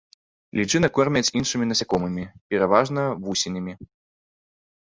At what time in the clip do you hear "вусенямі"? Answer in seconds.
3.27-3.73